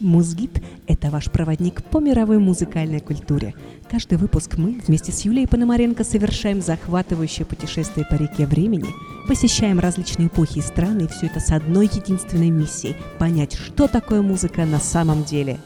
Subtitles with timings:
[0.00, 3.54] Музгид– это ваш проводник по мировой музыкальной культуре.
[3.90, 8.86] Каждый выпуск мы вместе с Юлией Пономаренко совершаем захватывающее путешествие по реке времени,
[9.26, 14.22] посещаем различные эпохи и страны, и все это с одной единственной миссией– понять, что такое
[14.22, 15.58] музыка на самом деле.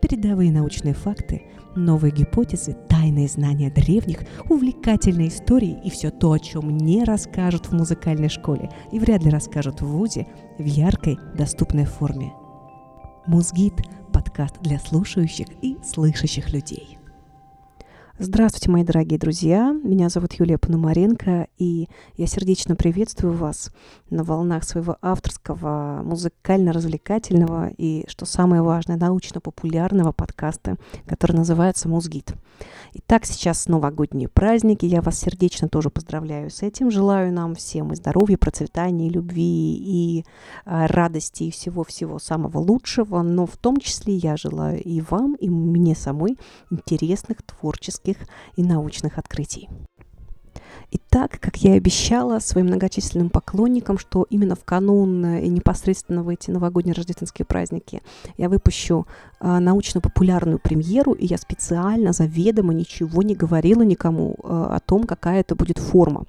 [0.00, 1.42] Передовые научные факты,
[1.74, 7.72] новые гипотезы, тайные знания древних, увлекательные истории и все то, о чем не расскажут в
[7.72, 10.26] музыкальной школе и вряд ли расскажут в ВУЗе
[10.58, 12.32] в яркой, доступной форме–
[13.26, 13.74] Музгид–
[14.12, 16.96] подкаст для слушающих и слышащих людей.
[18.18, 19.78] Здравствуйте, мои дорогие друзья!
[19.84, 23.70] Меня зовут Юлия Пономаренко, и я сердечно приветствую вас
[24.08, 32.32] на волнах своего авторского, музыкально-развлекательного и, что самое важное, научно-популярного подкаста, который называется «Музгид».
[32.94, 34.86] Итак, сейчас новогодние праздники.
[34.86, 36.90] Я вас сердечно тоже поздравляю с этим.
[36.90, 40.24] Желаю нам всем и здоровья, процветания, и любви, и
[40.64, 43.20] э, радости, и всего-всего самого лучшего.
[43.20, 46.38] Но в том числе я желаю и вам, и мне самой
[46.70, 48.05] интересных, творческих
[48.56, 49.68] и научных открытий.
[50.92, 56.22] Итак, как я и обещала своим многочисленным поклонникам, что именно в канун э, и непосредственно
[56.22, 58.02] в эти новогодние рождественские праздники
[58.38, 59.06] я выпущу
[59.40, 65.40] э, научно-популярную премьеру, и я специально, заведомо ничего не говорила никому э, о том, какая
[65.40, 66.24] это будет форма.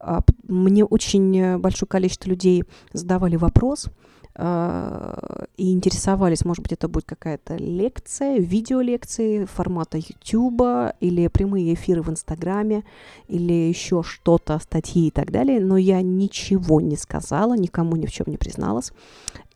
[0.00, 6.88] Э, мне очень э, большое количество людей задавали вопрос– а, и интересовались, может быть, это
[6.88, 12.82] будет какая-то лекция, видеолекции формата YouTube или прямые эфиры в Инстаграме
[13.28, 18.12] или еще что-то, статьи и так далее, но я ничего не сказала, никому ни в
[18.12, 18.92] чем не призналась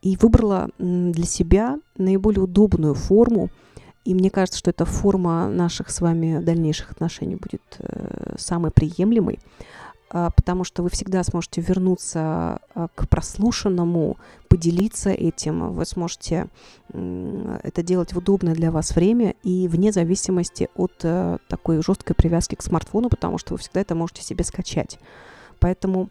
[0.02, 3.50] и выбрала для себя наиболее удобную форму,
[4.04, 9.38] и мне кажется, что эта форма наших с вами дальнейших отношений будет э, самой приемлемой.
[10.10, 14.16] А, потому что вы всегда сможете вернуться а, к прослушанному,
[14.48, 15.72] поделиться этим.
[15.72, 16.48] Вы сможете
[16.88, 22.54] это делать в удобное для вас время и вне зависимости от э, такой жесткой привязки
[22.54, 24.98] к смартфону, потому что вы всегда это можете себе скачать.
[25.60, 26.08] Поэтому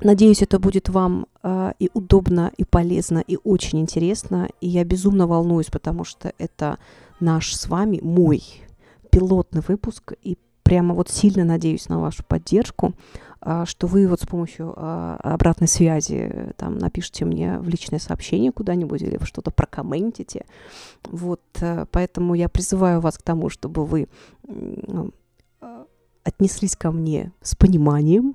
[0.00, 4.48] Надеюсь, это будет вам э, и удобно, и полезно, и очень интересно.
[4.60, 6.78] И я безумно волнуюсь, потому что это
[7.18, 8.42] наш с вами, мой
[9.10, 10.12] пилотный выпуск.
[10.22, 10.36] И
[10.66, 12.92] прямо вот сильно надеюсь на вашу поддержку,
[13.40, 18.00] а, что вы вот с помощью а, обратной связи э, там напишите мне в личное
[18.00, 20.44] сообщение куда-нибудь или вы что-то прокомментите.
[21.04, 24.08] Вот, э, поэтому я призываю вас к тому, чтобы вы
[24.42, 25.12] ну,
[26.24, 28.34] отнеслись ко мне с пониманием,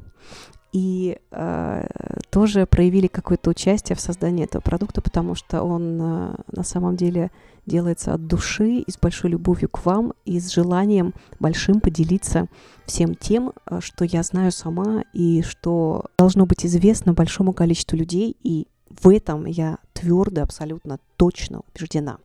[0.71, 1.87] и э,
[2.29, 7.29] тоже проявили какое-то участие в создании этого продукта, потому что он э, на самом деле
[7.65, 12.47] делается от души и с большой любовью к вам и с желанием большим поделиться
[12.85, 18.37] всем тем, э, что я знаю сама и что должно быть известно большому количеству людей,
[18.41, 22.17] и в этом я твердо, абсолютно точно убеждена.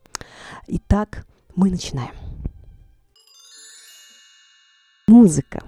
[0.67, 1.25] Итак,
[1.55, 2.11] мы начинаем.
[5.07, 5.63] Музыка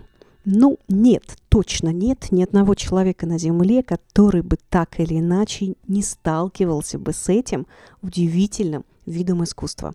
[0.46, 6.02] ну, нет, точно нет ни одного человека на Земле, который бы так или иначе не
[6.02, 7.68] сталкивался бы с этим
[8.02, 9.94] удивительным видом искусства.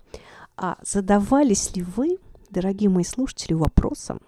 [0.57, 2.19] А задавались ли вы,
[2.51, 4.21] дорогие мои слушатели, вопросом,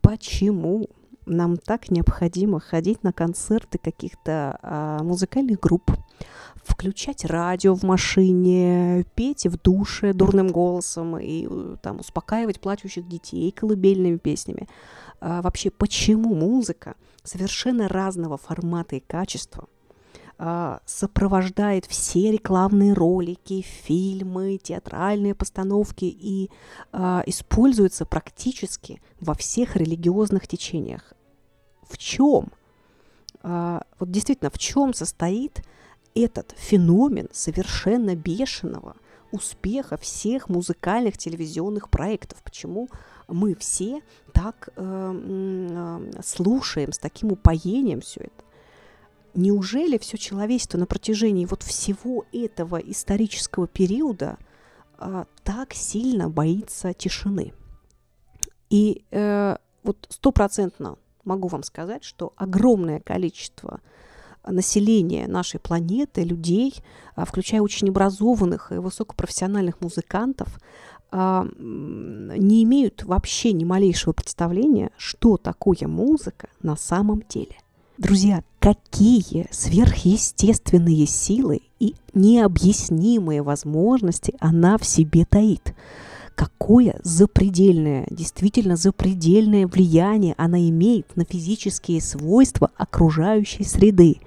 [0.00, 0.88] почему
[1.26, 5.90] нам так необходимо ходить на концерты каких-то а, музыкальных групп,
[6.66, 13.50] включать радио в машине, петь в душе дурным голосом и э, там успокаивать плачущих детей
[13.52, 14.68] колыбельными песнями.
[15.20, 19.68] А, вообще, почему музыка совершенно разного формата и качества
[20.38, 26.50] а, сопровождает все рекламные ролики, фильмы, театральные постановки и
[26.92, 31.14] а, используется практически во всех религиозных течениях.
[31.88, 32.52] В чем?
[33.42, 35.62] А, вот действительно, в чем состоит
[36.16, 38.96] этот феномен совершенно бешеного
[39.32, 42.42] успеха всех музыкальных телевизионных проектов?
[42.42, 42.88] Почему
[43.28, 48.44] мы все так э, э, слушаем с таким упоением все это.
[49.34, 54.38] Неужели все человечество на протяжении вот всего этого исторического периода
[54.98, 57.52] э, так сильно боится тишины?
[58.70, 63.80] И э, вот стопроцентно могу вам сказать, что огромное количество
[64.46, 66.74] населения нашей планеты, людей,
[67.14, 70.58] а, включая очень образованных и высокопрофессиональных музыкантов,
[71.10, 77.56] а, не имеют вообще ни малейшего представления, что такое музыка на самом деле.
[77.98, 85.74] Друзья, какие сверхъестественные силы и необъяснимые возможности она в себе таит.
[86.34, 94.18] Какое запредельное, действительно запредельное влияние она имеет на физические свойства окружающей среды,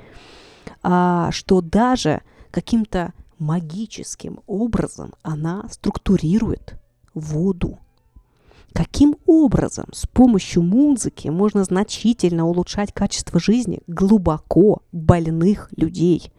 [0.81, 2.21] что даже
[2.51, 6.79] каким-то магическим образом она структурирует
[7.13, 7.79] воду.
[8.73, 16.31] Каким образом с помощью музыки можно значительно улучшать качество жизни глубоко больных людей?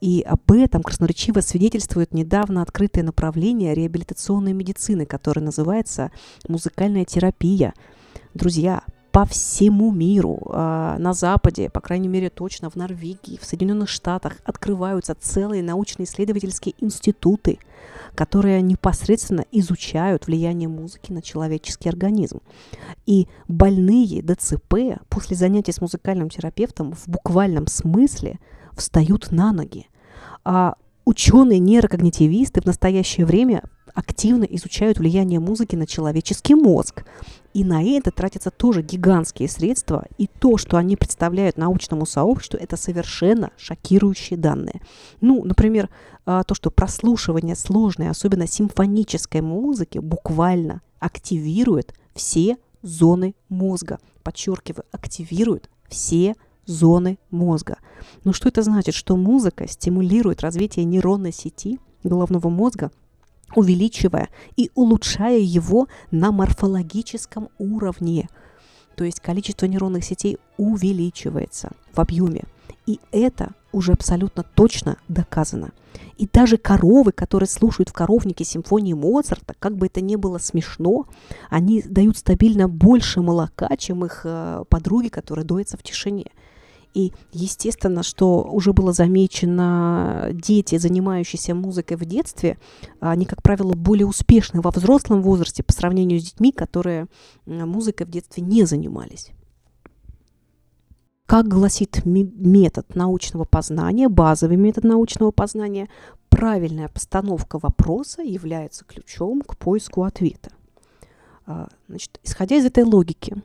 [0.00, 6.12] И об этом красноречиво свидетельствует недавно открытое направление реабилитационной медицины, которое называется
[6.46, 7.74] музыкальная терапия.
[8.34, 8.82] Друзья,
[9.14, 14.38] по всему миру, а, на Западе, по крайней мере точно в Норвегии, в Соединенных Штатах
[14.44, 17.60] открываются целые научно-исследовательские институты,
[18.16, 22.40] которые непосредственно изучают влияние музыки на человеческий организм.
[23.06, 28.40] И больные ДЦП после занятий с музыкальным терапевтом в буквальном смысле
[28.72, 29.86] встают на ноги.
[30.42, 30.74] А
[31.04, 33.62] ученые-нейрокогнитивисты в настоящее время
[33.94, 37.04] активно изучают влияние музыки на человеческий мозг.
[37.54, 40.06] И на это тратятся тоже гигантские средства.
[40.18, 44.82] И то, что они представляют научному сообществу, это совершенно шокирующие данные.
[45.20, 45.88] Ну, например,
[46.26, 54.00] а, то, что прослушивание сложной, особенно симфонической музыки, буквально активирует все зоны мозга.
[54.24, 56.34] Подчеркиваю, активирует все
[56.66, 57.78] зоны мозга.
[58.24, 58.94] Но что это значит?
[58.94, 62.90] Что музыка стимулирует развитие нейронной сети головного мозга,
[63.54, 68.28] увеличивая и улучшая его на морфологическом уровне.
[68.96, 72.44] То есть количество нейронных сетей увеличивается в объеме.
[72.86, 75.72] И это уже абсолютно точно доказано.
[76.16, 81.06] И даже коровы, которые слушают в коровнике симфонии Моцарта, как бы это ни было смешно,
[81.50, 86.26] они дают стабильно больше молока, чем их э, подруги, которые доятся в тишине.
[86.94, 92.56] И естественно, что уже было замечено, дети, занимающиеся музыкой в детстве,
[93.00, 97.08] они, как правило, более успешны во взрослом возрасте по сравнению с детьми, которые
[97.46, 99.30] музыкой в детстве не занимались.
[101.26, 105.88] Как гласит метод научного познания, базовый метод научного познания,
[106.28, 110.50] правильная постановка вопроса является ключом к поиску ответа.
[111.46, 113.36] А, значит, исходя из этой логики,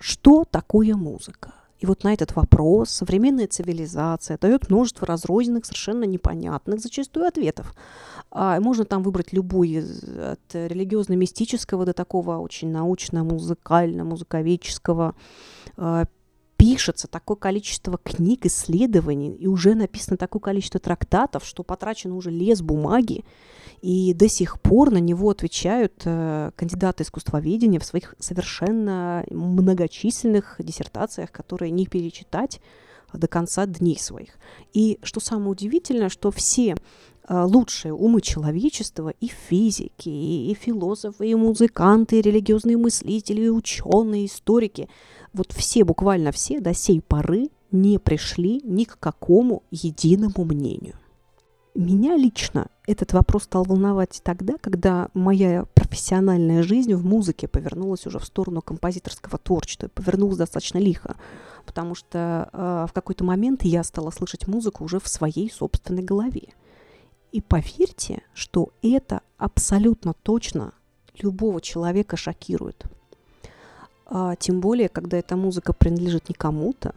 [0.00, 1.54] что такое музыка?
[1.78, 7.74] И вот на этот вопрос современная цивилизация дает множество разрозненных, совершенно непонятных зачастую ответов.
[8.30, 15.14] А можно там выбрать любой от религиозно-мистического до такого очень научно-музыкально-музыковедческого.
[15.76, 16.04] А,
[16.56, 22.60] пишется такое количество книг, исследований, и уже написано такое количество трактатов, что потрачено уже лес
[22.60, 23.24] бумаги,
[23.80, 31.30] и до сих пор на него отвечают э, кандидаты искусствоведения в своих совершенно многочисленных диссертациях,
[31.30, 32.60] которые не перечитать
[33.12, 34.38] до конца дней своих.
[34.72, 36.74] И что самое удивительное, что все
[37.28, 43.48] э, лучшие умы человечества, и физики, и, и философы, и музыканты, и религиозные мыслители, и
[43.48, 44.88] ученые, и историки,
[45.32, 50.94] вот все, буквально все до сей поры не пришли ни к какому единому мнению.
[51.74, 58.18] Меня лично этот вопрос стал волновать тогда, когда моя профессиональная жизнь в музыке повернулась уже
[58.18, 61.16] в сторону композиторского творчества, повернулась достаточно лихо,
[61.66, 66.54] потому что э, в какой-то момент я стала слышать музыку уже в своей собственной голове.
[67.30, 70.72] И поверьте, что это абсолютно точно
[71.20, 72.86] любого человека шокирует.
[74.06, 76.94] А, тем более, когда эта музыка принадлежит не кому-то,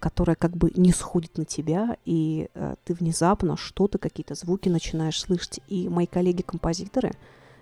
[0.00, 5.20] которая как бы не сходит на тебя, и э, ты внезапно что-то, какие-то звуки начинаешь
[5.20, 5.60] слышать.
[5.68, 7.12] И мои коллеги-композиторы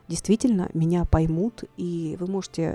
[0.08, 2.70] действительно меня поймут, и вы можете,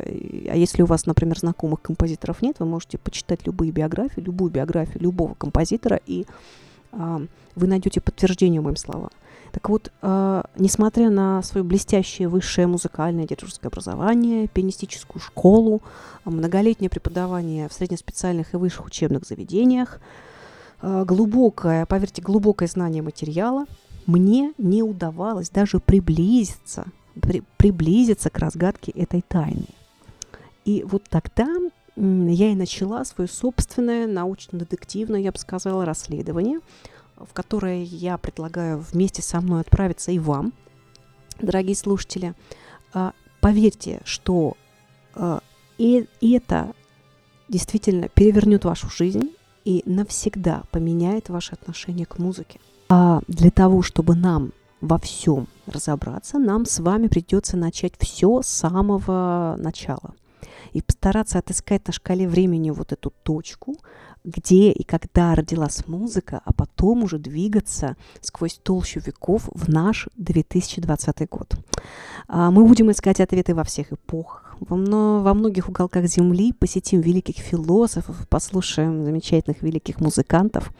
[0.49, 5.01] а если у вас, например, знакомых композиторов нет, вы можете почитать любые биографии, любую биографию
[5.01, 6.25] любого композитора, и
[6.91, 9.09] э, вы найдете подтверждение моим словам.
[9.51, 15.81] Так вот, э, несмотря на свое блестящее высшее музыкальное дирижерское образование, пианистическую школу,
[16.25, 19.99] многолетнее преподавание в среднеспециальных и высших учебных заведениях,
[20.81, 23.65] э, глубокое, поверьте, глубокое знание материала,
[24.05, 26.85] мне не удавалось даже приблизиться,
[27.19, 29.67] при, приблизиться к разгадке этой тайны.
[30.65, 31.47] И вот тогда
[31.95, 36.59] я и начала свое собственное научно-детективное, я бы сказала, расследование–
[37.19, 40.53] в которое я предлагаю вместе со мной отправиться и вам,
[41.39, 42.33] дорогие слушатели.
[42.93, 44.55] А, поверьте, что
[45.15, 45.41] а,
[45.77, 46.73] и это
[47.47, 49.31] действительно перевернет вашу жизнь
[49.65, 52.59] и навсегда поменяет ваше отношение к музыке.
[52.89, 58.47] А для того, чтобы нам во всем разобраться, нам с вами придется начать все с
[58.47, 60.13] самого начала
[60.73, 63.75] и постараться отыскать на шкале времени вот эту точку,
[64.23, 71.29] где и когда родилась музыка, а потом уже двигаться сквозь толщу веков в наш 2020
[71.29, 71.53] год.
[72.27, 78.27] А, мы будем искать ответы во всех эпохах, во, многих уголках Земли, посетим великих философов,
[78.27, 80.71] послушаем замечательных великих музыкантов.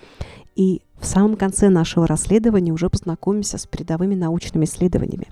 [0.55, 5.27] И в самом конце нашего расследования уже познакомимся с передовыми научными исследованиями.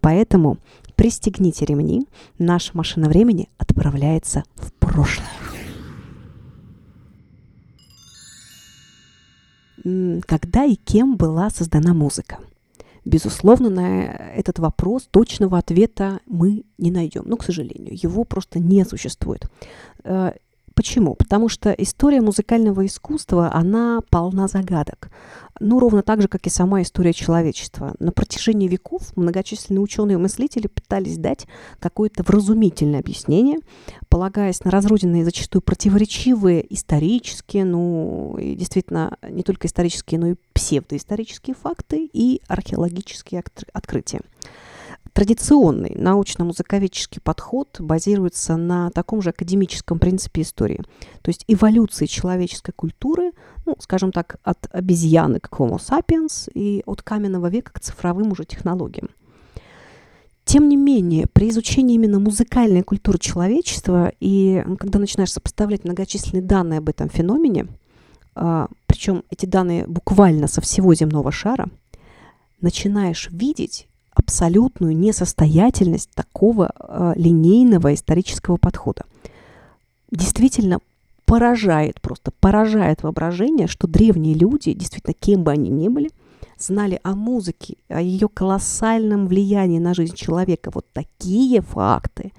[0.00, 0.58] Поэтому
[0.94, 2.06] пристегните ремни,
[2.38, 5.49] наша машина времени отправляется в прошлое.
[9.82, 12.38] Когда и кем была создана музыка?
[13.04, 17.22] Безусловно, на этот вопрос точного ответа мы не найдем.
[17.26, 19.50] Ну, к сожалению, его просто не существует.
[20.80, 21.14] Почему?
[21.14, 25.10] Потому что история музыкального искусства, она полна загадок.
[25.60, 27.94] Ну, ровно так же, как и сама история человечества.
[27.98, 31.46] На протяжении веков многочисленные ученые и мыслители пытались дать
[31.80, 33.58] какое-то вразумительное объяснение,
[34.08, 41.56] полагаясь на разрозненные, зачастую противоречивые исторические, ну, и действительно, не только исторические, но и псевдоисторические
[41.56, 43.44] факты и археологические
[43.74, 44.22] открытия.
[45.20, 50.78] Традиционный научно-музыковедческий подход базируется на таком же академическом принципе истории,
[51.20, 53.32] то есть эволюции человеческой культуры,
[53.66, 58.46] ну, скажем так, от обезьяны к Homo sapiens и от каменного века к цифровым уже
[58.46, 59.10] технологиям.
[60.46, 66.78] Тем не менее, при изучении именно музыкальной культуры человечества и когда начинаешь сопоставлять многочисленные данные
[66.78, 67.66] об этом феномене,
[68.34, 71.68] а, причем эти данные буквально со всего земного шара,
[72.62, 73.86] начинаешь видеть
[74.20, 79.04] абсолютную несостоятельность такого э, линейного исторического подхода.
[80.10, 80.78] Действительно
[81.26, 86.10] поражает, просто поражает воображение, что древние люди, действительно, кем бы они ни были,
[86.58, 90.70] знали о музыке, о ее колоссальном влиянии на жизнь человека.
[90.74, 92.32] Вот такие факты,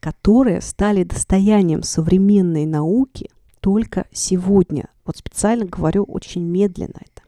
[0.00, 4.88] которые стали достоянием современной науки только сегодня.
[5.04, 7.21] Вот специально говорю очень медленно это.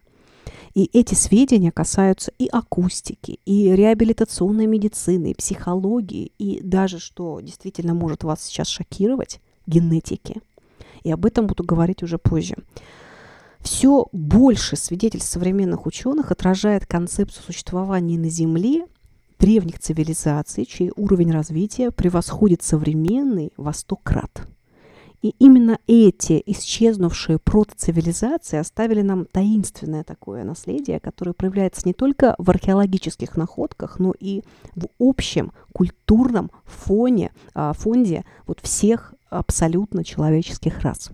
[0.75, 7.95] И эти сведения касаются и акустики, и реабилитационной медицины, и психологии, и даже, что действительно
[7.95, 10.40] может вас сейчас шокировать, генетики.
[11.04, 12.57] И об этом буду говорить уже позже.
[13.61, 18.87] Все больше свидетельств современных ученых отражает концепцию существования на Земле
[19.38, 24.47] древних цивилизаций, чей уровень развития превосходит современный во сто крат.
[25.25, 32.50] И именно эти исчезнувшие протоцивилизации оставили нам таинственное такое наследие, которое проявляется не только в
[32.50, 34.43] археологических находках, но и
[34.76, 41.11] в общем культурном фоне, а, фонде вот всех абсолютно человеческих рас.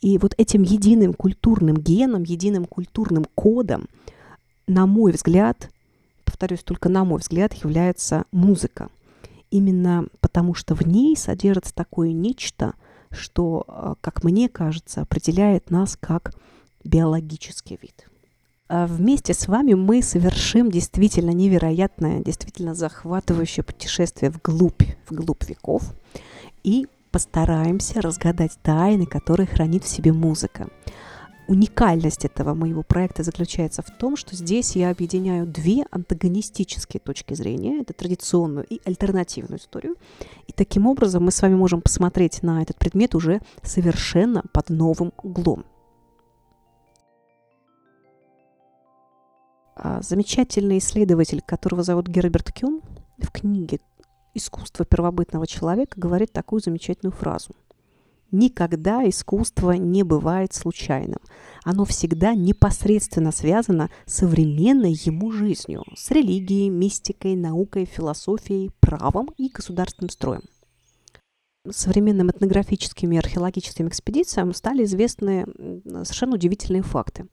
[0.00, 3.88] И вот этим единым культурным геном, единым культурным кодом,
[4.68, 5.72] на мой взгляд,
[6.24, 8.90] повторюсь, только на мой взгляд, является музыка.
[9.50, 12.74] Именно потому что в ней содержится такое нечто–
[13.14, 16.32] что, э, как мне кажется, определяет нас как
[16.84, 18.06] биологический вид.
[18.68, 25.94] А вместе с вами мы совершим действительно невероятное, действительно захватывающее путешествие вглубь, вглубь веков
[26.62, 30.68] и постараемся разгадать тайны, которые хранит в себе музыка.
[31.46, 37.82] Уникальность этого моего проекта заключается в том, что здесь я объединяю две антагонистические точки зрения.
[37.82, 39.96] Это традиционную и альтернативную историю.
[40.46, 45.12] И таким образом мы с вами можем посмотреть на этот предмет уже совершенно под новым
[45.22, 45.66] углом.
[49.76, 52.80] А, замечательный исследователь, которого зовут Герберт Кюн,
[53.18, 53.80] в книге
[54.32, 57.54] «Искусство первобытного человека» говорит такую замечательную фразу–
[58.34, 61.20] Никогда искусство не бывает случайным.
[61.62, 69.50] Оно всегда непосредственно связано с современной ему жизнью, с религией, мистикой, наукой, философией, правом и
[69.50, 70.42] государственным строем.
[71.70, 75.46] Современным этнографическим и археологическим экспедициям стали известны
[75.84, 77.28] совершенно удивительные факты.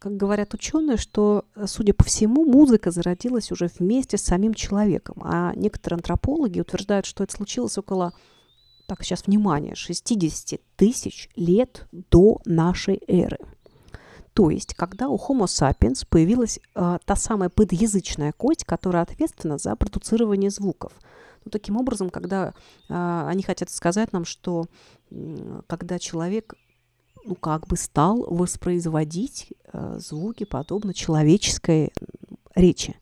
[0.00, 5.52] Как говорят ученые, что, судя по всему, музыка зародилась уже вместе с самим человеком, а
[5.54, 8.12] некоторые антропологи утверждают, что это случилось около
[8.86, 13.38] так сейчас внимание, 60 тысяч лет до нашей эры.
[14.34, 19.76] То есть, когда у Homo sapiens появилась э, та самая подъязычная кость, которая ответственна за
[19.76, 20.92] продуцирование звуков.
[21.44, 22.48] Ну, таким образом, когда
[22.88, 24.66] э, они хотят сказать нам, что
[25.10, 26.54] э, когда человек
[27.24, 31.92] ну, как бы стал воспроизводить э, звуки подобно человеческой
[32.54, 32.96] речи.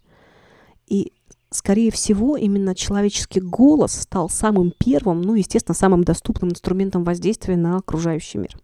[0.87, 1.13] И
[1.53, 7.77] скорее всего, именно человеческий голос стал самым первым, ну, естественно, самым доступным инструментом воздействия на
[7.77, 8.57] окружающий мир.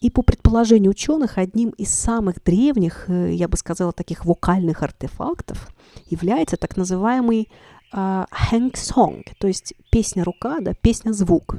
[0.00, 5.68] И по предположению ученых, одним из самых древних, э, я бы сказала, таких вокальных артефактов
[6.06, 7.48] является так называемый
[7.92, 11.56] э, hang song, то есть песня-рука, да, песня-звук.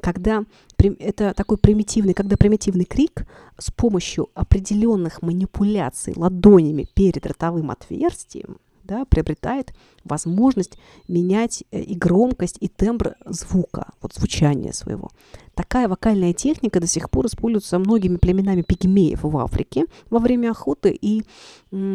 [0.00, 0.44] Когда
[0.78, 3.26] это такой примитивный, когда примитивный крик
[3.56, 9.74] с помощью определенных манипуляций ладонями перед ротовым отверстием да, приобретает
[10.04, 10.78] возможность
[11.08, 15.10] менять э, и громкость, и тембр звука, вот звучания своего.
[15.54, 20.96] Такая вокальная техника до сих пор используется многими племенами пигмеев в Африке во время охоты
[21.00, 21.24] и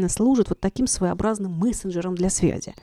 [0.08, 2.74] служит вот таким своеобразным мессенджером для связи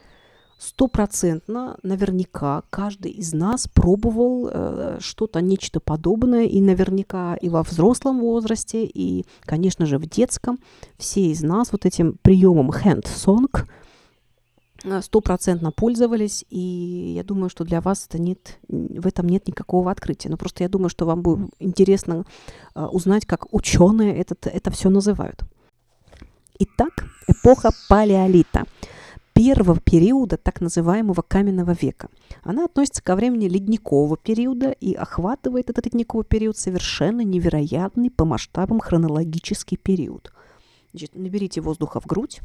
[0.59, 8.21] стопроцентно, наверняка, каждый из нас пробовал э, что-то, нечто подобное, и наверняка и во взрослом
[8.21, 10.59] возрасте, и, конечно же, в детском.
[10.99, 13.67] Все из нас вот этим приемом hand song
[15.03, 20.29] стопроцентно пользовались, и я думаю, что для вас это нет, в этом нет никакого открытия.
[20.29, 22.25] Но просто я думаю, что вам будет интересно
[22.75, 25.43] э, узнать, как ученые этот, это все называют.
[26.59, 28.65] Итак, эпоха палеолита–
[29.39, 32.09] первого периода так называемого каменного века.
[32.43, 38.81] Она относится ко времени ледникового периода и охватывает этот ледниковый период совершенно невероятный по масштабам
[38.81, 40.33] хронологический период.
[40.91, 42.41] Значит, наберите воздуха в грудь.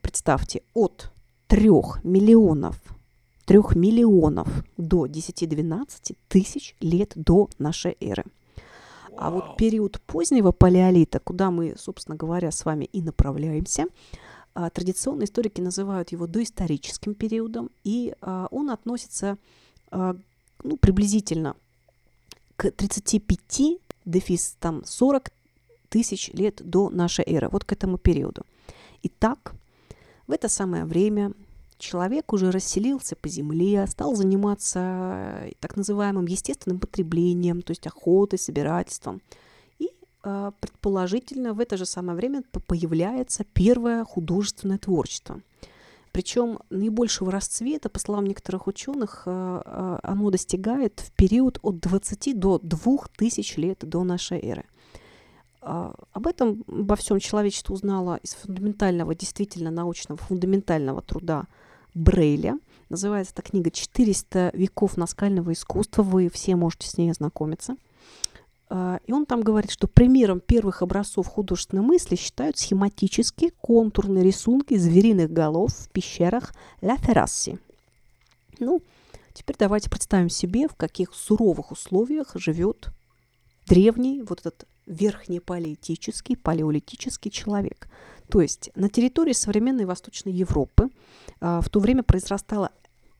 [0.00, 1.12] Представьте, от
[1.52, 1.68] 3
[2.02, 2.80] миллионов
[3.44, 8.24] 3 миллионов до 10-12 тысяч лет до нашей эры.
[9.18, 13.84] А вот период позднего палеолита, куда мы, собственно говоря, с вами и направляемся–
[14.54, 19.38] а, традиционно историки называют его доисторическим периодом, и а, он относится
[19.90, 20.14] а,
[20.62, 21.56] ну, приблизительно
[22.56, 25.30] к 35, дефис там 40
[25.88, 28.44] тысяч лет до нашей эры, вот к этому периоду.
[29.02, 29.54] Итак,
[30.32, 31.32] в это самое время
[31.78, 39.20] человек уже расселился по земле, стал заниматься так называемым естественным потреблением, то есть охотой, собирательством–
[40.24, 45.40] а, предположительно в это же самое время появляется первое художественное творчество.
[46.12, 52.58] Причем наибольшего расцвета, по словам некоторых ученых, а, оно достигает в период от 20 до
[52.58, 54.64] 2000 лет до нашей эры.
[55.62, 61.44] Об этом, обо всем человечество узнало из фундаментального, действительно научного, фундаментального труда
[61.94, 62.58] Брейля.
[62.88, 66.02] Называется эта книга «400 веков наскального искусства».
[66.02, 67.76] Вы все можете с ней ознакомиться–
[68.74, 74.78] а, и он там говорит, что примером первых образцов художественной мысли считают схематические контурные рисунки
[74.78, 77.58] звериных голов в пещерах Ла Феррасси.
[78.60, 78.80] Ну,
[79.34, 82.88] теперь давайте представим себе, в каких суровых условиях живет
[83.66, 87.88] древний вот этот верхнепалеолитический, палеолитический человек.
[88.28, 90.88] То есть на территории современной Восточной Европы
[91.40, 92.70] а, в то время произрастала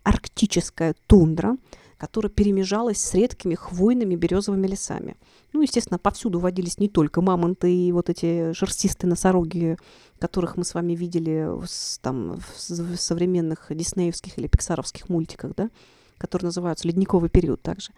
[0.03, 1.57] арктическая тундра,
[1.98, 5.16] которая перемежалась с редкими хвойными березовыми лесами.
[5.53, 9.77] Ну, естественно, повсюду водились не только мамонты и вот эти шерстистые носороги,
[10.18, 11.66] которых мы с вами видели в,
[12.01, 15.70] там, в современных диснеевских или пиксаровских мультиках, да,
[16.18, 17.92] которые называются «Ледниковый период» также.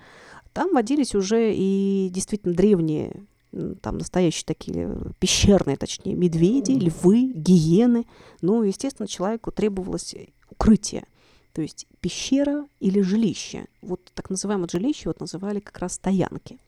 [0.53, 3.25] Там водились уже и действительно древние
[3.81, 8.07] там настоящие такие пещерные, точнее, медведи, львы, гиены.
[8.41, 10.15] Ну, естественно, человеку требовалось
[10.51, 11.05] укрытие.
[11.53, 13.67] То есть пещера или жилище.
[13.81, 16.59] Вот так называемое жилище вот называли как раз стоянки.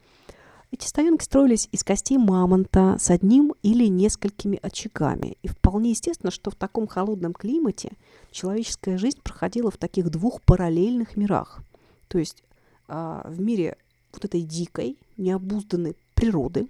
[0.73, 5.37] Эти стоянки строились из костей мамонта с одним или несколькими очагами.
[5.43, 7.93] И вполне естественно, что в таком холодном климате
[8.31, 11.61] человеческая жизнь проходила в таких двух параллельных мирах.
[12.09, 12.43] То есть
[12.89, 13.77] а, в мире
[14.13, 16.67] вот этой дикой, необузданной природы,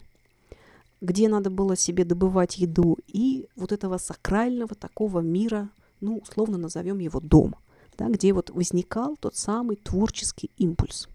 [1.00, 5.70] где надо было себе добывать еду, и вот этого сакрального такого мира,
[6.02, 7.56] ну, условно назовем его дом–
[7.96, 11.08] да, где вот возникал тот самый творческий импульс.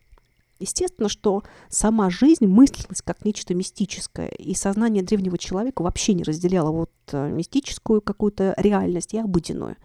[0.59, 6.71] Естественно, что сама жизнь мыслилась как нечто мистическое, и сознание древнего человека вообще не разделяло
[6.71, 9.75] вот э, мистическую какую-то реальность и обыденную.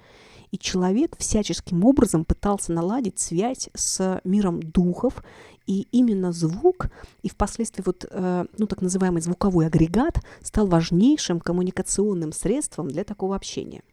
[0.51, 5.25] И человек всяческим образом пытался наладить связь с миром духов,
[5.67, 6.89] и именно звук
[7.23, 13.37] и впоследствии вот, э, ну, так называемый звуковой агрегат стал важнейшим коммуникационным средством для такого
[13.37, 13.83] общения–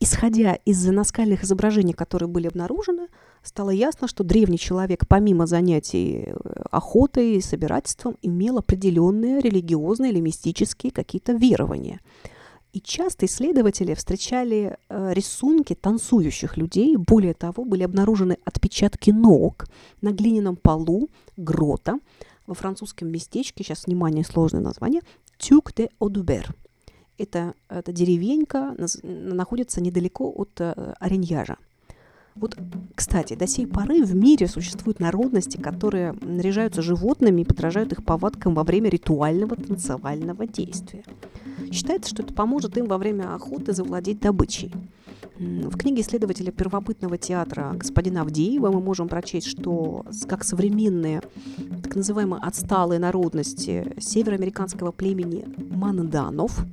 [0.00, 3.08] Исходя из наскальных изображений, которые были обнаружены,
[3.42, 6.34] стало ясно, что древний человек, помимо занятий э,
[6.70, 12.00] охотой и собирательством, имел определенные религиозные или мистические какие-то верования.
[12.74, 16.96] И часто исследователи встречали э, рисунки танцующих людей.
[16.96, 19.66] Более того, были обнаружены отпечатки ног
[20.00, 22.00] на глиняном полу грота
[22.48, 25.02] во французском местечке, сейчас, внимание, сложное название,
[25.38, 26.52] Тюк де Одубер–
[27.18, 31.56] это, это деревенька находится недалеко от э, Ореньяжа.
[32.34, 32.56] Вот,
[32.96, 38.54] кстати, до сей поры в мире существуют народности, которые наряжаются животными и подражают их повадкам
[38.54, 41.04] во время ритуального танцевального действия.
[41.70, 44.72] Считается, что это поможет им во время охоты завладеть добычей.
[45.38, 51.22] В книге исследователя первобытного театра господина Авдеева мы можем прочесть, что как современные
[51.82, 56.64] так называемые отсталые народности североамериканского племени Манданов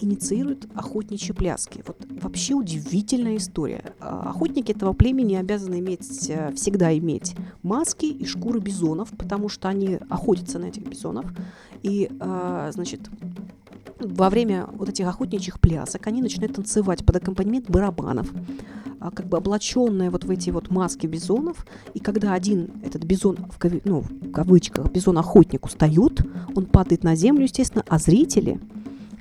[0.00, 1.82] инициирует охотничьи пляски.
[1.86, 3.94] Вот вообще удивительная история.
[4.00, 9.68] А, охотники этого племени обязаны иметь, э, всегда иметь маски и шкуры бизонов, потому что
[9.68, 11.26] они охотятся на этих бизонов.
[11.82, 13.08] И, а, значит,
[14.00, 18.32] во время вот этих охотничьих плясок они начинают танцевать под аккомпанемент барабанов,
[19.00, 21.66] а, как бы облаченные вот в эти вот маски бизонов.
[21.94, 23.72] И когда один этот бизон, в, кав...
[23.84, 26.22] ну, в кавычках, бизон-охотник устает,
[26.54, 28.60] он падает на землю, естественно, а зрители,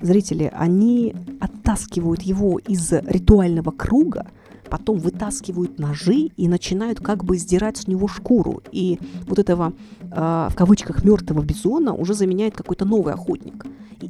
[0.01, 4.27] зрители, они оттаскивают его из ритуального круга,
[4.69, 8.61] потом вытаскивают ножи и начинают как бы сдирать с него шкуру.
[8.71, 13.65] И вот этого, э, в кавычках, мертвого бизона уже заменяет какой-то новый охотник.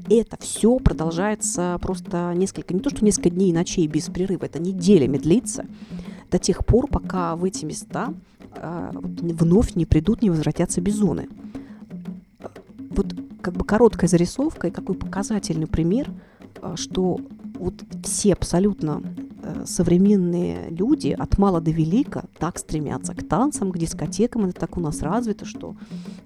[0.09, 4.45] И это все продолжается просто несколько, не то что несколько дней и ночей без перерыва,
[4.45, 5.65] это неделями длится,
[6.29, 8.13] до тех пор, пока в эти места
[8.55, 11.29] э, вновь не придут, не возвратятся бизоны.
[12.89, 16.11] Вот как бы короткая зарисовка и какой показательный пример,
[16.61, 17.19] э, что
[17.55, 17.73] вот
[18.03, 19.01] все абсолютно
[19.41, 24.77] э, современные люди от мала до велика так стремятся к танцам, к дискотекам, это так
[24.77, 25.75] у нас развито, что...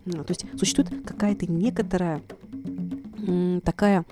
[0.06, 2.22] То есть существует какая-то некоторая
[3.64, 4.06] такая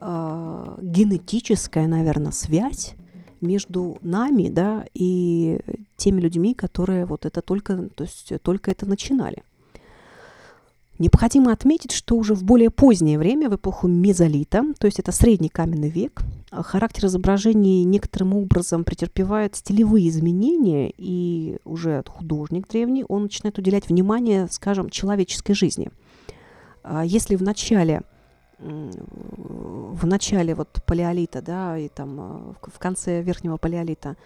[0.00, 2.94] э, генетическая, наверное, связь
[3.40, 5.60] между нами, да, и
[5.96, 9.42] теми людьми, которые вот это только, то есть только это начинали.
[10.98, 15.50] Необходимо отметить, что уже в более позднее время, в эпоху мезолита, то есть это средний
[15.50, 23.58] каменный век, характер изображений некоторым образом претерпевает стилевые изменения, и уже художник древний, он начинает
[23.58, 25.90] уделять внимание, скажем, человеческой жизни.
[26.82, 28.02] А если в начале
[28.58, 34.16] в начале вот палеолита, да, и там а, в конце верхнего палеолита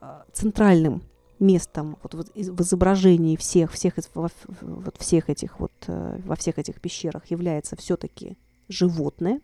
[0.00, 1.02] а, центральным
[1.42, 6.80] местом вот, вот в изображении всех всех вот всех этих вот э, во всех этих
[6.80, 8.36] пещерах является все-таки
[8.68, 9.40] животное,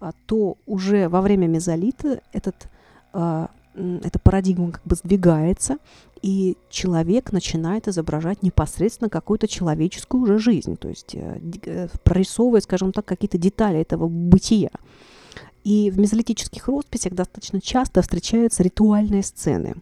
[0.00, 2.68] а то уже во время мезолита этот
[4.02, 5.78] эта парадигма как бы сдвигается,
[6.22, 12.92] и человек начинает изображать непосредственно какую-то человеческую уже жизнь, то есть э, э, прорисовывает, скажем
[12.92, 14.70] так, какие-то детали этого бытия.
[15.64, 19.76] И в мезолитических росписях достаточно часто встречаются ритуальные сцены.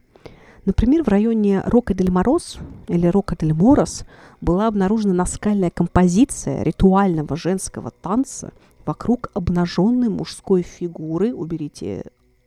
[0.66, 4.05] Например, в районе Рока-дель-Мороз или Рока-дель-Морос
[4.40, 8.52] была обнаружена наскальная композиция ритуального женского танца
[8.85, 11.33] вокруг обнаженной мужской фигуры.
[11.33, 12.02] Уберите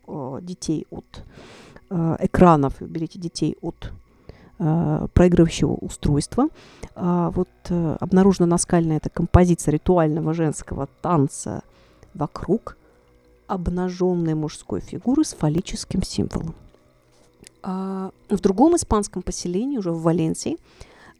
[0.05, 1.23] э, детей от
[1.89, 3.93] э, экранов, уберите детей от
[4.59, 6.49] э, проигрывающего устройства.
[6.95, 11.63] А вот э, обнаружена наскальная эта композиция ритуального женского танца
[12.13, 12.75] вокруг
[13.47, 16.53] обнаженной мужской фигуры с фаллическим символом.
[17.61, 20.57] А в другом испанском поселении, уже в Валенсии,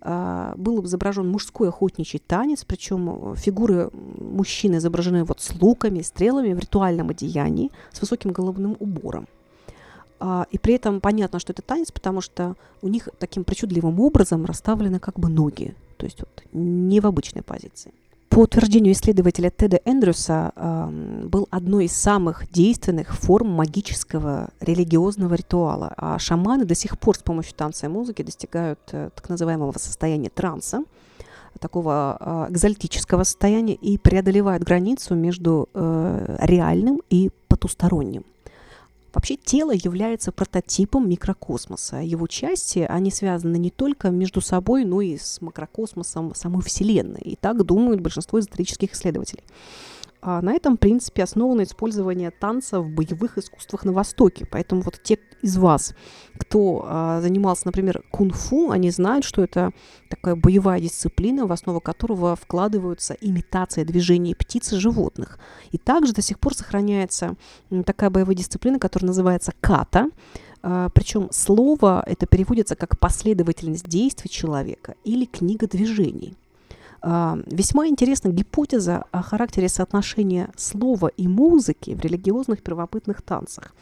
[0.01, 6.59] а, был изображен мужской охотничий танец, причем фигуры мужчины изображены вот с луками, стрелами в
[6.59, 9.27] ритуальном одеянии с высоким головным убором.
[10.19, 14.45] А, и при этом понятно, что это танец, потому что у них таким причудливым образом
[14.45, 17.93] расставлены как бы ноги, то есть вот не в обычной позиции
[18.29, 20.53] по утверждению исследователя Теда Эндрюса,
[21.23, 25.93] был одной из самых действенных форм магического религиозного ритуала.
[25.97, 30.29] А шаманы до сих пор с помощью танца и музыки достигают э, так называемого состояния
[30.29, 30.83] транса,
[31.59, 38.23] такого а, экзальтического состояния и преодолевают границу между э, реальным и потусторонним.
[39.13, 41.97] Вообще тело является прототипом микрокосмоса.
[41.97, 47.21] Его части, они связаны не только между собой, но и с макрокосмосом самой Вселенной.
[47.21, 49.43] И так думают большинство эзотерических исследователей.
[50.21, 54.45] А на этом принципе основано использование танца в боевых искусствах на Востоке.
[54.45, 55.95] Поэтому вот те из вас,
[56.37, 59.71] кто а, занимался, например, кунг-фу, они знают, что это
[60.09, 65.39] такая боевая дисциплина, в основу которого вкладываются имитация движений птиц и животных.
[65.71, 67.35] И также до сих пор сохраняется
[67.85, 70.09] такая боевая дисциплина, которая называется ката.
[70.61, 76.35] А, причем слово это переводится как последовательность действий человека или книга движений.
[77.01, 83.73] А, весьма интересна гипотеза о характере соотношения слова и музыки в религиозных первобытных танцах.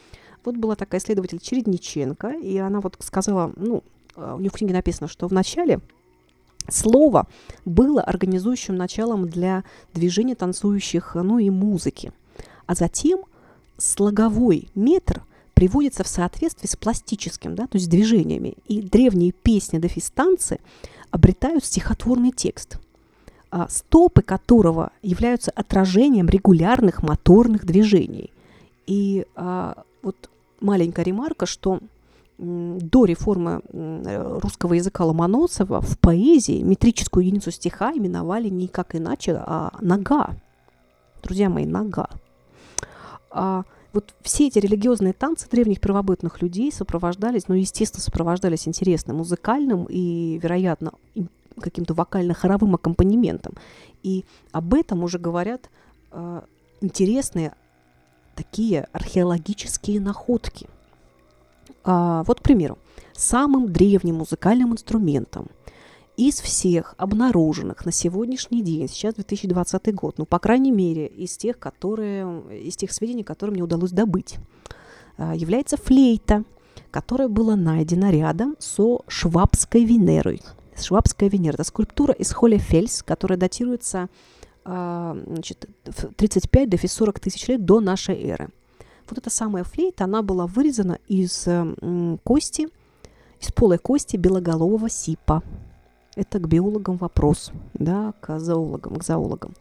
[0.44, 3.82] Вот была такая исследователь Чередниченко, и она вот сказала, ну,
[4.14, 5.80] а, у нее в книге написано, что в начале
[6.68, 7.26] слово
[7.64, 12.12] было организующим началом для движения танцующих, ну и музыки.
[12.66, 13.20] А затем
[13.78, 15.22] слоговой метр
[15.54, 18.54] приводится в соответствии с пластическим, да, то есть движениями.
[18.68, 20.60] И древние песни дефис танцы
[21.10, 22.78] обретают стихотворный текст–
[23.68, 28.32] стопы которого являются отражением регулярных моторных движений.
[28.86, 30.30] И а, вот
[30.60, 31.80] маленькая ремарка, что
[32.38, 40.36] до реформы русского языка Ломоносова в поэзии метрическую единицу стиха именовали никак иначе, а нога.
[41.22, 42.08] Друзья мои, нога.
[43.30, 49.86] А вот все эти религиозные танцы древних первобытных людей сопровождались, ну, естественно, сопровождались интересным музыкальным
[49.88, 50.92] и, вероятно,
[51.58, 53.54] каким-то вокально-хоровым аккомпанементом.
[54.02, 55.70] И об этом уже говорят
[56.12, 56.40] э,
[56.80, 57.54] интересные
[58.34, 60.68] такие археологические находки.
[61.84, 62.78] А, вот, к примеру,
[63.14, 65.48] самым древним музыкальным инструментом
[66.16, 71.58] из всех обнаруженных на сегодняшний день, сейчас 2020 год, ну, по крайней мере, из тех,
[71.58, 74.36] которые, из тех сведений, которые мне удалось добыть,
[75.16, 76.44] а, является флейта,
[76.90, 80.40] которая была найдена рядом со Швабской Венерой.
[80.82, 84.08] Швабская Венера– это скульптура из Холлефельс, которая датируется
[84.64, 85.66] а, значит,
[86.16, 88.48] 35 до 40 тысяч лет до нашей эры.
[89.08, 91.48] Вот эта самая флейта, она была вырезана из
[92.24, 92.68] кости,
[93.40, 95.42] из полой кости белоголового сипа–
[96.18, 99.54] это к биологам вопрос, да, к зоологам, к зоологам.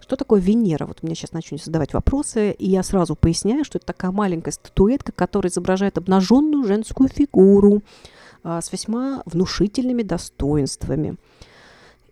[0.00, 0.86] Что такое Венера?
[0.86, 5.12] Вот мне сейчас начнут задавать вопросы, и я сразу поясняю, что это такая маленькая статуэтка,
[5.12, 7.82] которая изображает обнаженную женскую фигуру
[8.44, 11.16] с весьма внушительными достоинствами.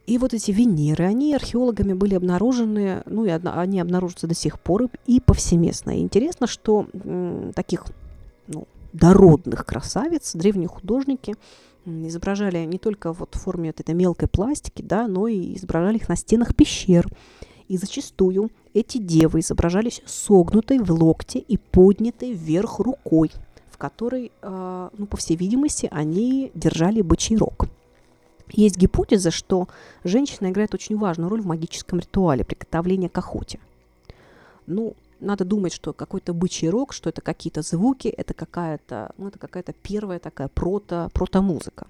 [0.07, 4.89] И вот эти Венеры, они археологами были обнаружены, ну и они обнаружатся до сих пор
[5.07, 5.99] и повсеместно.
[5.99, 6.87] И интересно, что
[7.55, 7.85] таких
[8.47, 11.35] ну, дородных красавиц древние художники–
[11.89, 16.09] изображали не только вот в форме вот этой мелкой пластики, да, но и изображали их
[16.09, 17.07] на стенах пещер.
[17.69, 23.31] И зачастую эти девы изображались согнутой в локте и поднятой вверх рукой,
[23.79, 27.67] в которой, э, ну, по всей видимости, они держали бычий рог.
[28.51, 29.69] Есть гипотеза, что
[30.03, 33.61] женщина играет очень важную роль в магическом ритуале приготовления к охоте.
[34.67, 39.39] Ну, надо думать, что какой-то бычий рог, что это какие-то звуки, это какая-то, ну, это
[39.39, 41.87] какая-то первая такая прото, прото-музыка.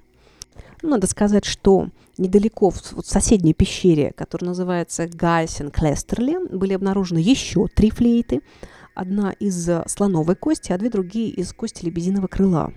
[0.83, 7.19] Ну, надо сказать, что недалеко, в, в соседней пещере, которая называется Гайсен Клестерли, были обнаружены
[7.19, 8.43] еще три флейты.
[8.99, 12.73] Одна из слоновой кости, а две другие из кости лебединого крыла.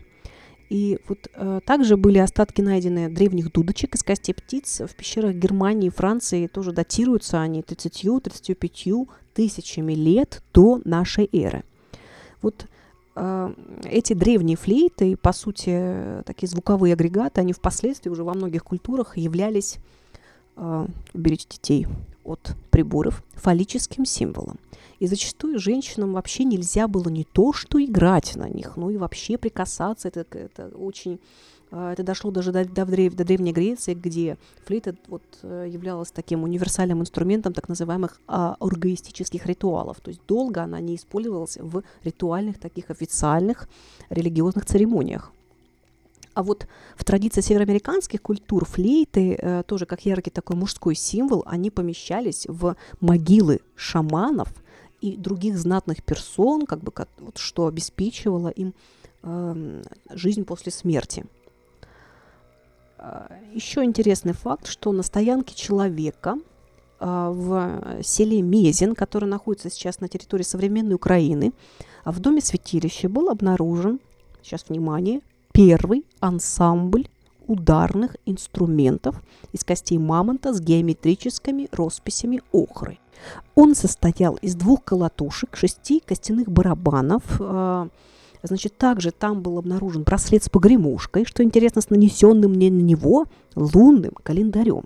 [0.70, 5.88] И вот э, также были остатки найдены древних дудочек из костей птиц в пещерах Германии
[5.88, 6.46] и Франции.
[6.46, 11.64] Тоже датируются они 30-35 тысячами лет до нашей эры.
[12.44, 12.68] Вот
[13.16, 13.54] э,
[13.86, 19.80] эти древние флейты, по сути, такие звуковые агрегаты, они впоследствии уже во многих культурах являлись,
[20.56, 21.88] э, берите детей,
[22.24, 24.60] от приборов фаллическим символом.
[25.00, 29.38] И зачастую женщинам вообще нельзя было не то, что играть на них, но и вообще
[29.38, 30.10] прикасаться.
[30.10, 31.20] Это, это очень
[31.72, 36.44] а, это дошло даже до, до, до Древней Греции, где флейта вот, э, являлась таким
[36.44, 40.02] универсальным инструментом так называемых а, оргаистических ритуалов.
[40.02, 43.70] То есть долго она не использовалась в ритуальных таких официальных
[44.10, 45.32] религиозных церемониях.
[46.34, 51.70] А вот в традиции североамериканских культур флейты, э, тоже как яркий такой мужской символ, они
[51.70, 54.54] помещались в могилы шаманов–
[55.02, 56.94] и других знатных персон, как бы,
[57.36, 58.74] что обеспечивало им
[59.24, 61.26] э, жизнь после смерти.
[62.98, 66.38] А, Еще интересный факт, что на стоянке человека
[67.00, 71.52] э, в селе Мезин, который находится сейчас на территории современной Украины,
[72.06, 74.00] в доме святилища был обнаружен,
[74.44, 75.22] сейчас внимание,
[75.54, 77.08] первый ансамбль
[77.48, 82.98] ударных инструментов из костей мамонта с геометрическими росписями охры.
[83.56, 87.24] Он состоял из двух колотушек, шести костяных барабанов.
[87.40, 87.88] А,
[88.42, 93.26] значит, также там был обнаружен браслет с погремушкой, что интересно, с нанесенным мне на него
[93.56, 94.84] лунным календарем.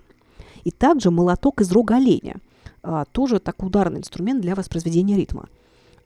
[0.64, 2.36] И также молоток из рога оленя.
[2.82, 5.48] А, тоже такой ударный инструмент для воспроизведения ритма.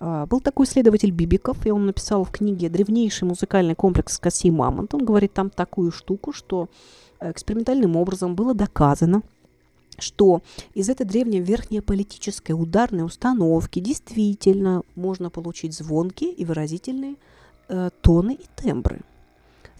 [0.00, 4.94] А, был такой исследователь Бибиков, и он написал в книге «Древнейший музыкальный комплекс косей мамонт».
[4.94, 6.68] Он говорит там такую штуку, что
[7.20, 9.22] экспериментальным образом было доказано,
[9.98, 10.40] что
[10.72, 17.16] из этой древней верхнеполитической ударной установки действительно можно получить звонкие и выразительные
[17.68, 19.00] э, тоны и тембры.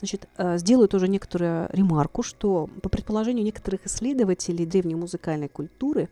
[0.01, 6.11] Значит, э, сделаю тоже некоторую ремарку, что по предположению некоторых исследователей древней музыкальной культуры,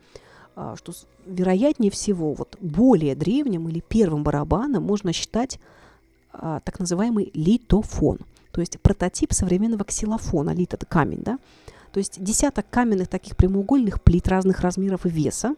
[0.77, 0.93] что
[1.27, 5.61] вероятнее всего вот более древним или первым барабаном можно считать
[6.33, 8.19] э, так называемый литофон,
[8.51, 10.51] то есть прототип современного ксилофона.
[10.51, 11.39] Лит– это камень, да?
[11.93, 15.55] То есть десяток каменных таких прямоугольных плит разных размеров и веса,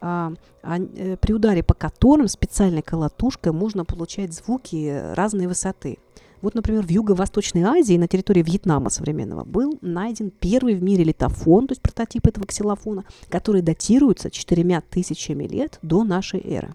[0.00, 5.98] а, а, э, при ударе по которым специальной колотушкой можно получать звуки разной высоты.
[6.42, 11.66] Вот, например, в Юго-Восточной Азии, на территории Вьетнама современного, был найден первый в мире литофон,
[11.66, 16.74] то есть прототип этого ксилофона, который датируется четырьмя тысячами лет до нашей эры.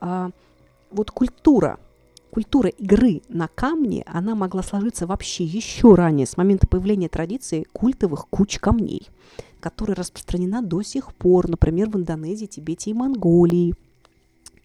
[0.00, 0.30] А,
[0.90, 1.78] вот культура
[2.34, 8.26] Культура игры на камне, она могла сложиться вообще еще ранее, с момента появления традиции культовых
[8.28, 9.06] куч камней,
[9.60, 13.76] которая распространена до сих пор, например, в Индонезии, Тибете и Монголии.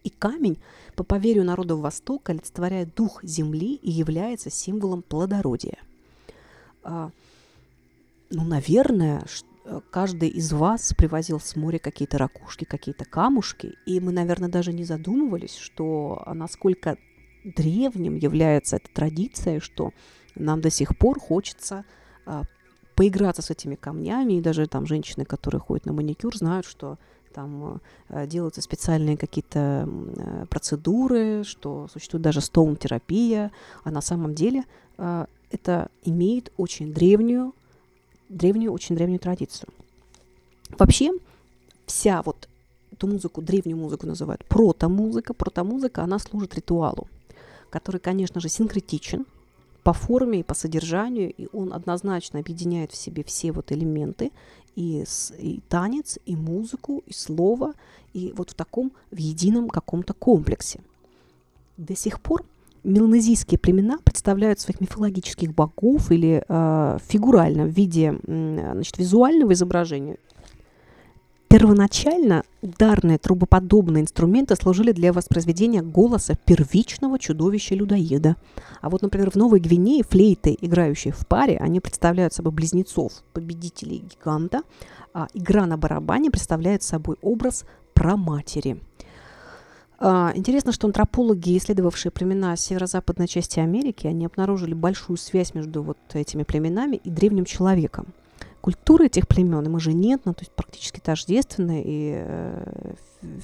[0.04, 0.58] И камень,
[0.96, 5.78] по поверью народов Востока, олицетворяет дух земли и является символом плодородия.
[6.84, 7.12] А,
[8.30, 9.26] ну, наверное,
[9.92, 14.84] каждый из вас привозил с моря какие-то ракушки, какие-то камушки, и мы, наверное, даже не
[14.84, 16.98] задумывались, что насколько
[17.44, 19.92] древним является эта традиция, что
[20.36, 21.86] нам до сих пор хочется
[22.26, 22.44] а,
[22.96, 26.98] поиграться с этими камнями, и даже там женщины, которые ходят на маникюр, знают, что
[27.40, 33.52] там э, делаются специальные какие-то э, процедуры, что существует даже стоун-терапия,
[33.84, 34.66] а на самом деле
[34.98, 37.54] э, это имеет очень древнюю,
[38.28, 39.70] древнюю, очень древнюю традицию.
[40.78, 41.12] Вообще,
[41.86, 42.50] вся вот
[42.92, 45.34] эту музыку, древнюю музыку называют протомузыка.
[45.34, 47.08] Протомузыка, она служит ритуалу,
[47.70, 49.26] который, конечно же, синкретичен,
[49.90, 54.32] по форме и по содержанию, и он однозначно объединяет в себе все вот элементы,
[54.76, 55.04] и,
[55.40, 57.74] и танец, и музыку, и слово,
[58.14, 60.82] и вот в таком, в едином каком-то комплексе.
[61.78, 62.46] До сих пор
[62.84, 70.18] меланезийские племена представляют своих мифологических богов или э, фигурально в виде э, значит, визуального изображения
[71.50, 78.36] Первоначально ударные трубоподобные инструменты служили для воспроизведения голоса первичного чудовища-людоеда.
[78.82, 84.04] А вот, например, в Новой Гвинее флейты, играющие в паре, они представляют собой близнецов, победителей
[84.08, 84.62] гиганта,
[85.12, 88.80] а игра на барабане представляет собой образ праматери.
[89.98, 95.98] А, интересно, что антропологи, исследовавшие племена северо-западной части Америки, они обнаружили большую связь между вот
[96.14, 98.14] этими племенами и древним человеком
[98.62, 102.94] культура этих племен им уже нет, ну, то есть практически тождественная, и э,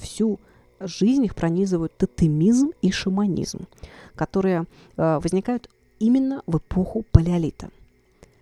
[0.00, 0.38] всю
[0.80, 3.66] жизнь их пронизывают тотемизм и шаманизм,
[4.14, 4.64] которые
[4.96, 7.70] э, возникают именно в эпоху палеолита.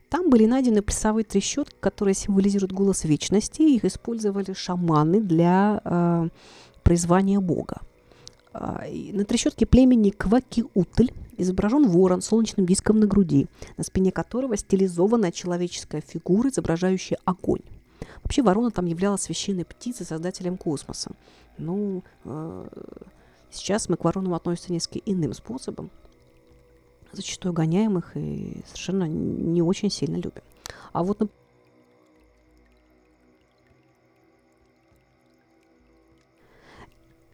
[0.08, 6.28] Там были найдены плясовые трещотки, которые символизируют голос вечности, и их использовали шаманы для э,
[6.82, 7.78] призвания бога.
[8.52, 14.56] Э, на трещотке племени Квакиутль изображен ворон с солнечным диском на груди, на спине которого
[14.56, 17.62] стилизованная человеческая фигура, изображающая огонь.
[18.22, 21.10] Вообще ворона там являлась священной птицей, создателем космоса.
[21.58, 22.66] Ну, э,
[23.50, 25.90] сейчас мы к воронам относимся несколько иным способом.
[27.12, 30.42] Зачастую гоняем их и совершенно не очень сильно любим.
[30.92, 31.22] А вот,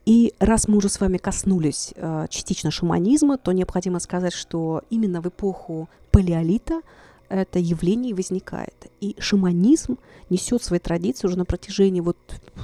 [0.07, 5.21] И раз мы уже с вами коснулись э, частично шаманизма, то необходимо сказать, что именно
[5.21, 6.81] в эпоху палеолита
[7.29, 8.91] это явление возникает.
[9.01, 9.99] И шаманизм
[10.31, 12.17] несет свои традиции уже на протяжении вот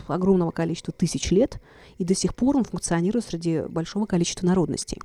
[0.08, 1.60] огромного количества тысяч лет,
[1.98, 5.00] и до сих пор он функционирует среди большого количества народностей.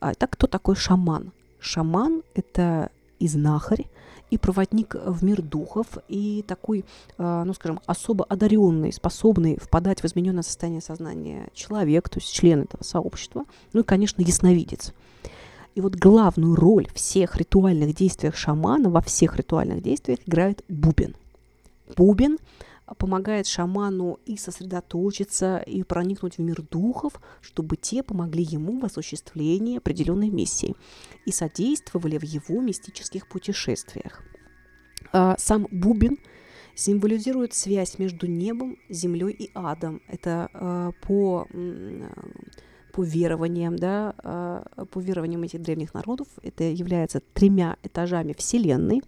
[0.00, 1.32] А так кто такой шаман?
[1.58, 3.86] Шаман– это и знахарь,
[4.32, 6.86] и проводник в мир духов, и такой,
[7.18, 12.62] а, ну, скажем, особо одаренный, способный впадать в измененное состояние сознания человек, то есть член
[12.62, 14.94] этого сообщества, ну и, конечно, ясновидец.
[15.74, 21.14] И вот главную роль в всех ритуальных действиях шамана, во всех ритуальных действиях играет бубен.
[21.94, 22.38] Бубен
[22.98, 29.78] помогает шаману и сосредоточиться, и проникнуть в мир духов, чтобы те помогли ему в осуществлении
[29.78, 30.74] определенной миссии
[31.26, 34.22] и содействовали в его мистических путешествиях.
[35.12, 36.18] А, сам бубен
[36.74, 40.00] символизирует связь между небом, землей и адом.
[40.08, 41.46] Это а, по
[42.92, 49.02] по верованиям, да, а, по верованиям этих древних народов, это является тремя этажами Вселенной.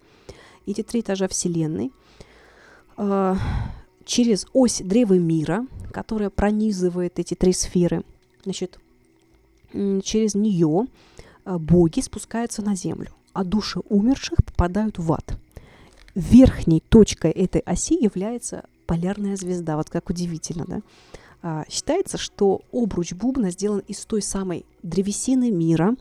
[0.66, 1.92] Эти три этажа Вселенной
[4.04, 8.02] через ось древа мира, которая пронизывает эти три сферы,
[8.44, 8.78] значит,
[9.72, 10.86] через нее
[11.44, 15.36] Э, боги спускаются на землю, а души умерших попадают в ад.
[16.14, 19.76] Верхней точкой этой оси является полярная звезда.
[19.76, 20.80] Вот как удивительно, да?
[21.42, 25.96] А, считается, что обруч бубна сделан из той самой древесины мира,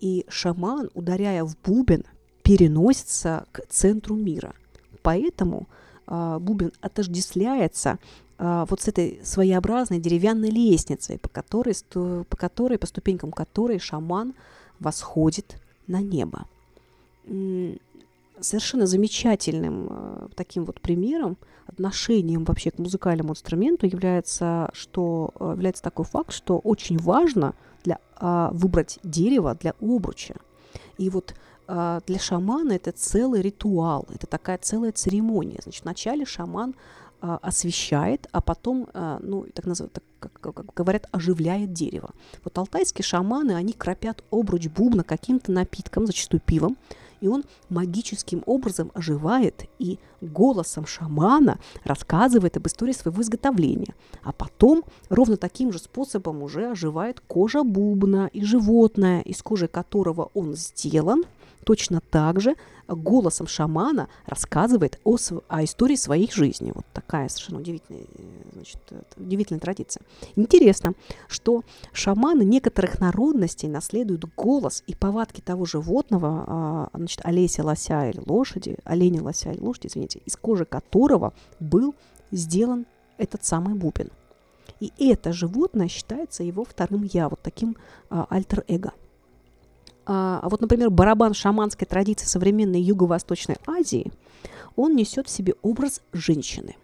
[0.00, 2.04] и шаман, ударяя в бубен,
[2.42, 4.54] переносится к центру мира.
[5.02, 5.68] Поэтому
[6.06, 7.98] бубен отождествляется
[8.38, 14.34] а, вот с этой своеобразной деревянной лестницей, по которой, по которой, по ступенькам которой шаман
[14.78, 16.46] восходит на небо.
[18.38, 26.04] Совершенно замечательным э, таким вот примером, отношением вообще к музыкальному инструменту является, что, является такой
[26.04, 30.36] факт, что очень важно для, а, выбрать дерево для обруча.
[30.98, 31.36] И вот а,
[31.68, 35.58] для шамана это целый ритуал, это такая целая церемония.
[35.62, 36.74] Значит, вначале шаман
[37.18, 42.10] а, освещает, а потом, а, ну, так, называют, как говорят, оживляет дерево.
[42.44, 46.76] Вот алтайские шаманы, они кропят обруч бубна каким-то напитком, зачастую пивом,
[47.22, 53.94] И он магическим образом оживает и голосом шамана рассказывает об истории своего изготовления.
[54.22, 60.30] А потом ровно таким же способом уже оживает кожа бубна и животное, из кожи которого
[60.34, 61.24] он сделан–
[61.66, 62.54] точно так же
[62.86, 65.16] голосом шамана рассказывает о,
[65.48, 66.70] о истории своей жизни.
[66.72, 68.80] Вот такая совершенно удивительная, э, значит,
[69.16, 70.04] удивительная традиция.
[70.36, 70.94] Интересно,
[71.26, 78.22] что шаманы некоторых народностей наследуют голос и повадки того животного, а, значит, олеся, лося или
[78.24, 81.96] лошади, оленя, лося или лошади, извините, из кожи которого был
[82.30, 82.86] сделан
[83.18, 84.10] этот самый бубен.
[84.78, 87.76] И это животное считается его вторым я, вот таким
[88.08, 88.92] а, альтер-эго.
[90.06, 94.12] А, а вот, например, барабан шаманской традиции современной Юго-Восточной Азии,
[94.76, 96.76] он несет в себе образ женщины.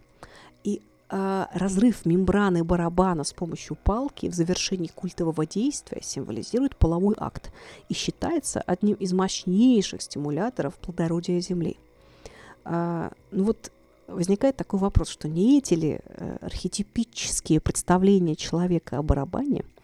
[0.64, 7.53] И а, разрыв мембраны барабана с помощью палки в завершении культового действия символизирует половой акт
[7.89, 11.77] и считается одним из мощнейших стимуляторов плодородия Земли.
[12.64, 13.70] А, ну вот
[14.09, 19.64] возникает такой вопрос, что не эти ли э, архетипические представления человека о барабане–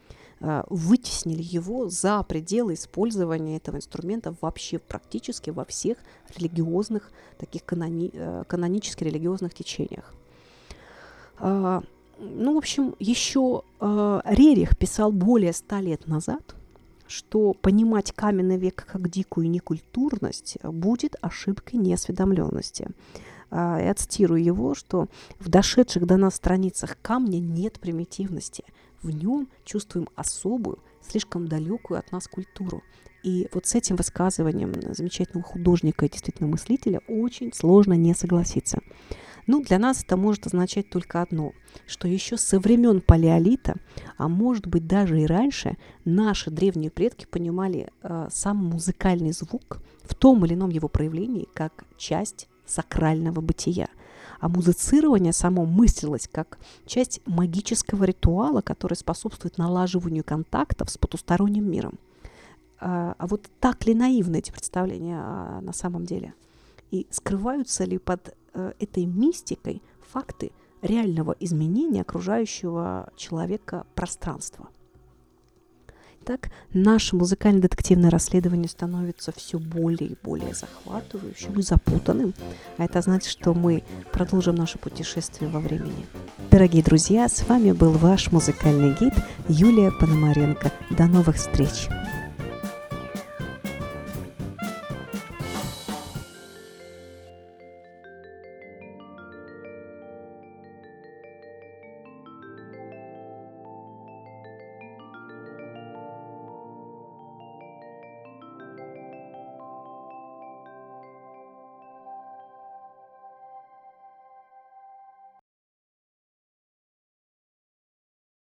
[0.40, 5.98] вытеснили его за пределы использования этого инструмента вообще практически во всех
[6.36, 10.14] религиозных, таких канони, э, канонически религиозных течениях.
[11.38, 11.82] А,
[12.18, 16.54] ну, в общем, еще э, Рерих писал более ста лет назад,
[17.08, 22.88] что понимать каменный век как дикую некультурность будет ошибкой неосведомленности.
[23.50, 25.08] А, я цитирую его, что
[25.40, 28.62] в дошедших до нас страницах камня нет примитивности–
[29.02, 32.82] в нем чувствуем особую, слишком далекую от нас культуру.
[33.22, 38.80] И вот с этим высказыванием замечательного художника и действительно мыслителя очень сложно не согласиться.
[39.46, 41.52] Ну, для нас это может означать только одно,
[41.86, 43.76] что еще со времен палеолита,
[44.18, 50.14] а может быть даже и раньше, наши древние предки понимали э, сам музыкальный звук в
[50.14, 53.88] том или ином его проявлении как часть сакрального бытия–
[54.40, 61.98] а музицирование само мыслилось как часть магического ритуала, который способствует налаживанию контактов с потусторонним миром.
[62.80, 66.34] А, а вот так ли наивны эти представления а, на самом деле?
[66.90, 70.52] И скрываются ли под а, этой мистикой факты
[70.82, 74.68] реального изменения окружающего человека пространства?
[76.28, 82.34] Так наше музыкально-детективное расследование становится все более и более захватывающим и запутанным.
[82.76, 86.04] А это значит, что мы продолжим наше путешествие во времени.
[86.50, 89.14] Дорогие друзья, с вами был ваш музыкальный гид
[89.48, 90.70] Юлия Пономаренко.
[90.90, 91.88] До новых встреч!